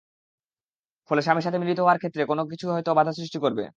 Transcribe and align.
ফলে 1.09 1.21
স্বামীর 1.21 1.45
সাথে 1.45 1.61
মিলিত 1.61 1.79
হওয়ার 1.81 1.99
ক্ষেত্রে 1.99 2.21
কোন 2.25 2.39
কিছু 2.51 2.65
হয়তো 2.73 2.91
বাধা 2.97 3.13
সৃষ্টি 3.13 3.37
করবে। 3.43 3.63